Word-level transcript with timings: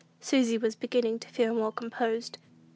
Susy 0.19 0.57
was 0.57 0.73
beginning 0.75 1.19
to 1.19 1.27
feel 1.27 1.53
more 1.53 1.71
composed. 1.71 2.39